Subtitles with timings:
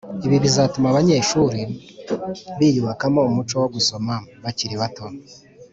[0.25, 1.59] ibi bizatuma abanyeshuri
[2.57, 5.05] biyubakamo umuco wo gusoma bakiri bato